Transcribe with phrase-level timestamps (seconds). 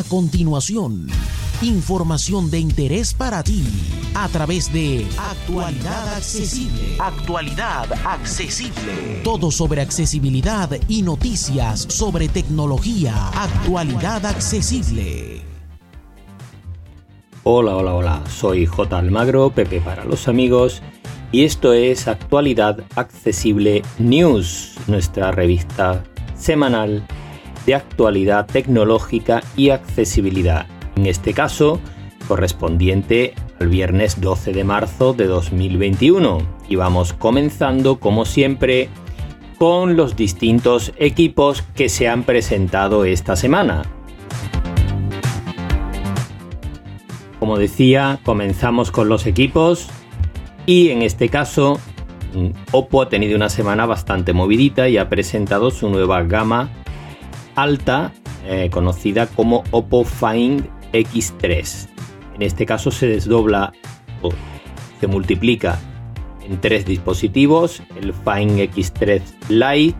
[0.00, 1.08] A continuación,
[1.60, 3.62] información de interés para ti
[4.14, 6.96] a través de Actualidad Accesible.
[6.98, 9.20] Actualidad Accesible.
[9.22, 13.28] Todo sobre accesibilidad y noticias sobre tecnología.
[13.34, 15.42] Actualidad Accesible.
[17.42, 18.22] Hola, hola, hola.
[18.26, 18.96] Soy J.
[18.96, 20.80] Almagro, Pepe para los amigos.
[21.30, 26.02] Y esto es Actualidad Accesible News, nuestra revista
[26.38, 27.06] semanal
[27.66, 30.66] de actualidad tecnológica y accesibilidad.
[30.96, 31.80] En este caso,
[32.28, 36.38] correspondiente al viernes 12 de marzo de 2021.
[36.68, 38.88] Y vamos comenzando, como siempre,
[39.58, 43.82] con los distintos equipos que se han presentado esta semana.
[47.38, 49.88] Como decía, comenzamos con los equipos
[50.66, 51.78] y en este caso
[52.34, 56.70] mm, Oppo ha tenido una semana bastante movidita y ha presentado su nueva gama
[57.62, 58.12] alta
[58.46, 61.88] eh, conocida como Oppo Find X3.
[62.34, 63.72] En este caso se desdobla
[64.22, 64.30] o
[64.98, 65.78] se multiplica
[66.44, 69.98] en tres dispositivos, el Find X3 Lite,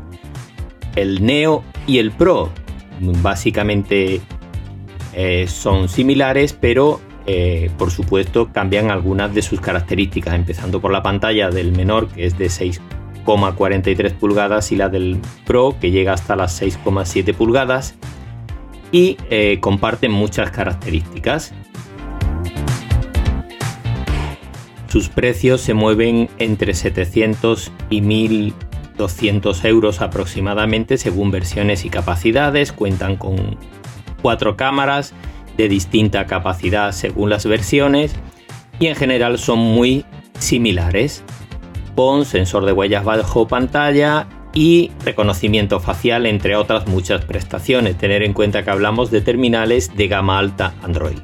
[0.97, 2.51] el Neo y el Pro.
[3.01, 4.21] Básicamente
[5.15, 11.03] eh, son similares, pero eh, por supuesto cambian algunas de sus características, empezando por la
[11.03, 12.49] pantalla del menor que es de
[13.25, 17.95] 6,43 pulgadas y la del Pro que llega hasta las 6,7 pulgadas
[18.93, 21.53] y eh, comparten muchas características.
[24.89, 33.17] Sus precios se mueven entre 700 y 1200 euros aproximadamente según versiones y capacidades, cuentan
[33.17, 33.57] con
[34.21, 35.15] cuatro cámaras,
[35.57, 38.15] de distinta capacidad según las versiones
[38.79, 40.05] y en general son muy
[40.39, 41.23] similares
[42.25, 47.97] sensor de huellas bajo pantalla y reconocimiento facial entre otras muchas prestaciones.
[47.97, 51.19] Tener en cuenta que hablamos de terminales de gama alta Android.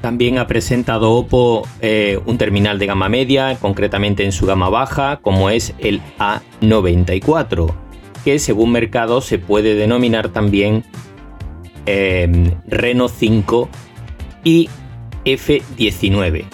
[0.00, 5.18] También ha presentado Oppo eh, un terminal de gama media, concretamente en su gama baja,
[5.22, 7.84] como es el A94
[8.24, 10.82] que según mercado se puede denominar también
[11.86, 13.68] eh, Reno 5
[14.42, 14.70] y
[15.24, 16.44] F19.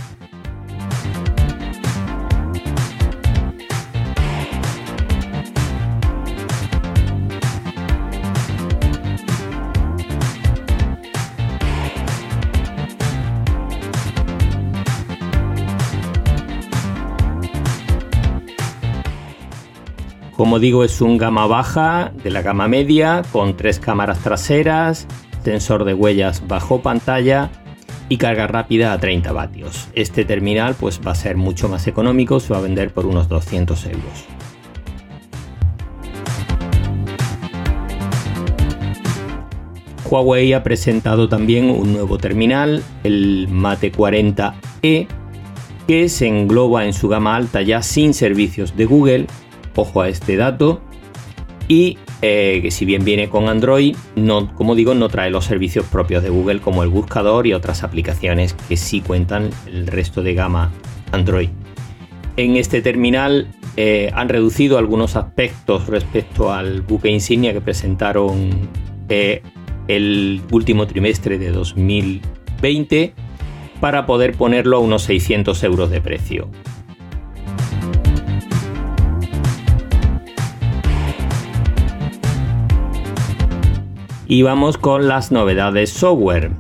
[20.41, 25.07] Como digo, es un gama baja de la gama media con tres cámaras traseras,
[25.45, 27.51] sensor de huellas bajo pantalla
[28.11, 29.89] y carga rápida a 30 vatios.
[29.95, 33.31] Este terminal pues va a ser mucho más económico, se va a vender por unos
[33.31, 34.27] 200 euros.
[40.11, 45.07] Huawei ha presentado también un nuevo terminal, el Mate 40e,
[45.87, 49.27] que se engloba en su gama alta ya sin servicios de Google
[49.81, 50.81] ojo a este dato.
[51.69, 55.87] Y eh, que si bien viene con Android, no, como digo, no trae los servicios
[55.87, 60.35] propios de Google como el buscador y otras aplicaciones que sí cuentan el resto de
[60.35, 60.71] gama
[61.13, 61.49] Android.
[62.37, 68.51] En este terminal eh, han reducido algunos aspectos respecto al buque insignia que presentaron
[69.09, 69.43] eh,
[69.89, 73.15] el último trimestre de 2020
[73.81, 76.51] para poder ponerlo a unos 600 euros de precio.
[84.31, 86.53] Y vamos con las novedades software.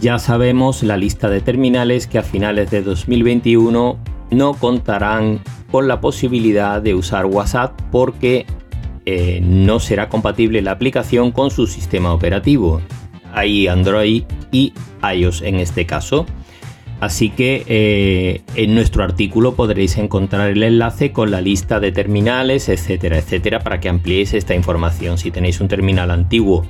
[0.00, 3.98] Ya sabemos la lista de terminales que a finales de 2021
[4.30, 5.40] no contarán
[5.72, 8.46] con la posibilidad de usar WhatsApp porque
[9.04, 12.80] eh, no será compatible la aplicación con su sistema operativo.
[13.32, 14.22] Hay Android
[14.52, 14.72] y
[15.02, 16.24] iOS en este caso.
[17.00, 22.68] Así que eh, en nuestro artículo podréis encontrar el enlace con la lista de terminales,
[22.68, 25.16] etcétera, etcétera, para que ampliéis esta información.
[25.16, 26.66] Si tenéis un terminal antiguo,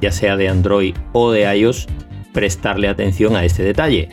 [0.00, 1.86] ya sea de Android o de iOS,
[2.32, 4.08] prestarle atención a este detalle.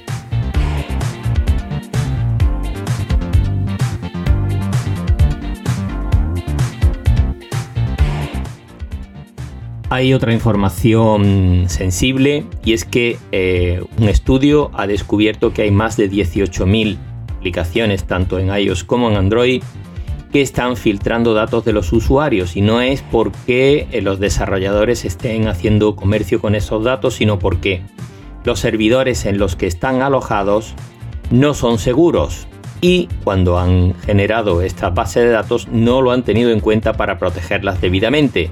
[9.95, 15.95] Hay otra información sensible y es que eh, un estudio ha descubierto que hay más
[15.95, 16.97] de 18.000
[17.37, 19.63] aplicaciones tanto en iOS como en Android
[20.33, 25.47] que están filtrando datos de los usuarios y no es porque eh, los desarrolladores estén
[25.47, 27.81] haciendo comercio con esos datos, sino porque
[28.43, 30.73] los servidores en los que están alojados
[31.31, 32.47] no son seguros
[32.81, 37.17] y cuando han generado esta base de datos no lo han tenido en cuenta para
[37.17, 38.51] protegerlas debidamente.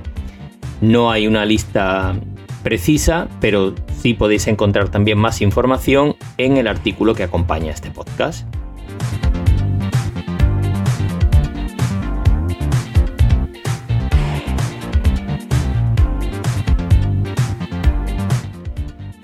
[0.83, 2.13] No hay una lista
[2.61, 8.45] precisa, pero sí podéis encontrar también más información en el artículo que acompaña este podcast.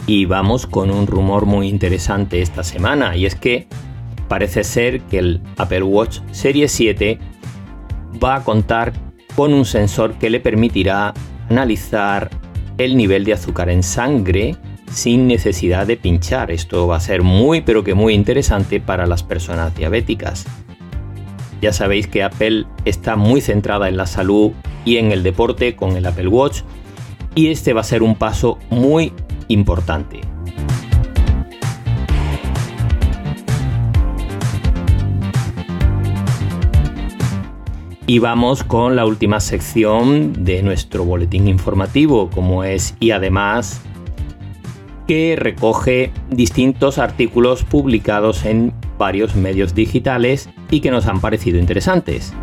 [0.08, 3.68] Y vamos con un rumor muy interesante esta semana, y es que
[4.30, 7.20] parece ser que el Apple Watch Series 7
[8.24, 8.94] va a contar
[9.36, 11.14] con un sensor que le permitirá
[11.50, 12.30] analizar
[12.78, 14.56] el nivel de azúcar en sangre
[14.92, 16.52] sin necesidad de pinchar.
[16.52, 20.46] Esto va a ser muy pero que muy interesante para las personas diabéticas.
[21.62, 24.52] Ya sabéis que Apple está muy centrada en la salud
[24.86, 26.62] y en el deporte con el Apple Watch
[27.36, 29.14] y este va a ser un paso muy
[29.50, 30.22] importante.
[38.10, 43.84] Y vamos con la última sección de nuestro boletín informativo, como es y además
[45.08, 52.34] que recoge distintos artículos publicados en varios medios digitales y que nos han parecido interesantes.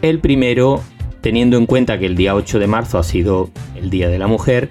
[0.00, 0.80] El primero,
[1.20, 4.28] teniendo en cuenta que el día 8 de marzo ha sido el Día de la
[4.28, 4.70] Mujer,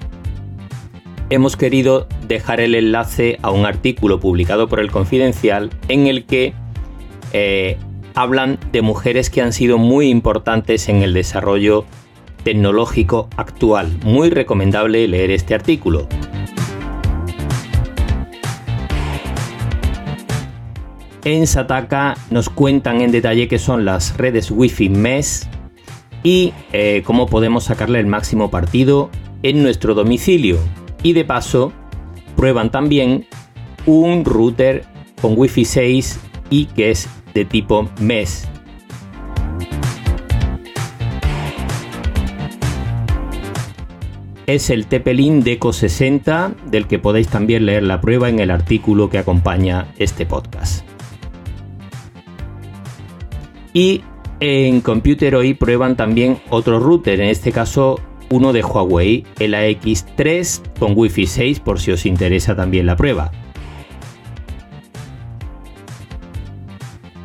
[1.29, 6.53] hemos querido dejar el enlace a un artículo publicado por el Confidencial en el que
[7.33, 7.77] eh,
[8.15, 11.85] hablan de mujeres que han sido muy importantes en el desarrollo
[12.43, 13.91] tecnológico actual.
[14.03, 16.07] Muy recomendable leer este artículo.
[21.25, 25.47] En Sataka nos cuentan en detalle qué son las redes Wi-Fi MES
[26.23, 29.09] y eh, cómo podemos sacarle el máximo partido
[29.43, 30.57] en nuestro domicilio
[31.03, 31.71] y de paso
[32.35, 33.25] prueban también
[33.85, 34.85] un router
[35.21, 36.19] con Wi-Fi 6
[36.49, 38.47] y que es de tipo MES.
[44.45, 49.09] Es el Tepelin Deco 60 del que podéis también leer la prueba en el artículo
[49.09, 50.83] que acompaña este podcast.
[53.73, 54.01] Y
[54.39, 57.99] en Computer hoy prueban también otro router, en este caso
[58.31, 63.31] uno de Huawei, el AX3 con Wi-Fi 6 por si os interesa también la prueba.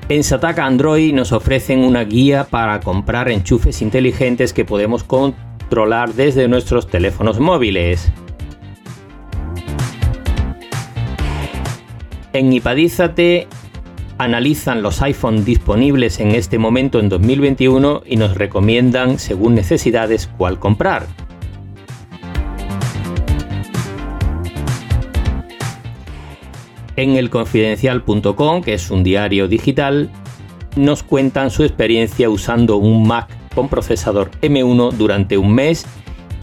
[0.09, 6.47] En Sataka Android nos ofrecen una guía para comprar enchufes inteligentes que podemos controlar desde
[6.47, 8.13] nuestros teléfonos móviles.
[12.35, 13.49] En Ipadízate
[14.19, 20.59] analizan los iPhone disponibles en este momento en 2021 y nos recomiendan, según necesidades, cuál
[20.59, 21.07] comprar.
[26.97, 30.11] En elconfidencial.com, que es un diario digital,
[30.77, 35.87] nos cuentan su experiencia usando un Mac con procesador M1 durante un mes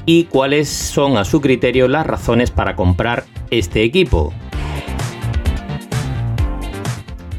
[0.05, 4.33] y cuáles son a su criterio las razones para comprar este equipo.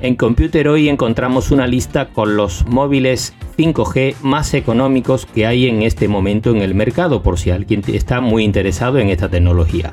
[0.03, 5.83] En Computer hoy encontramos una lista con los móviles 5G más económicos que hay en
[5.83, 9.93] este momento en el mercado, por si alguien está muy interesado en esta tecnología.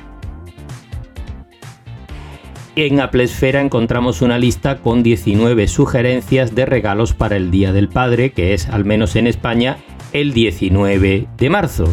[2.76, 8.32] En Esfera encontramos una lista con 19 sugerencias de regalos para el Día del Padre,
[8.32, 9.78] que es, al menos en España,
[10.12, 11.86] el 19 de marzo.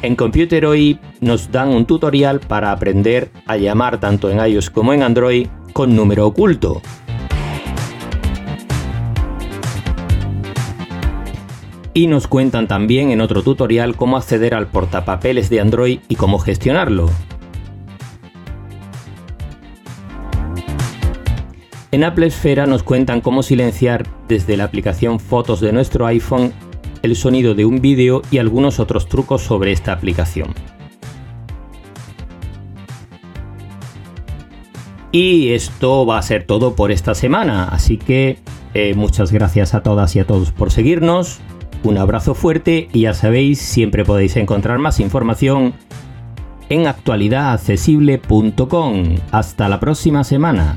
[0.00, 0.64] En Computer
[1.20, 5.96] nos dan un tutorial para aprender a llamar tanto en iOS como en Android con
[5.96, 6.80] número oculto.
[11.94, 16.38] Y nos cuentan también en otro tutorial cómo acceder al portapapeles de Android y cómo
[16.38, 17.10] gestionarlo.
[21.90, 26.52] En Apple Esfera nos cuentan cómo silenciar desde la aplicación Fotos de nuestro iPhone
[27.02, 30.54] el sonido de un vídeo y algunos otros trucos sobre esta aplicación.
[35.10, 38.38] Y esto va a ser todo por esta semana, así que
[38.74, 41.40] eh, muchas gracias a todas y a todos por seguirnos,
[41.82, 45.72] un abrazo fuerte y ya sabéis, siempre podéis encontrar más información
[46.68, 49.16] en actualidadaccesible.com.
[49.30, 50.76] Hasta la próxima semana.